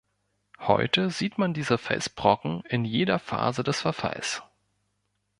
[0.57, 4.41] Heute sieht man diese Felsbrocken in jeder Phase des Verfalls.